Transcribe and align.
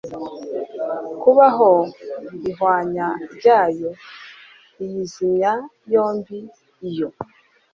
kubaho 1.21 1.71
ihwanya 2.49 3.07
ryayo 3.35 3.89
riyizimya 4.77 5.53
yombi 5.93 6.39
iyo 6.89 7.07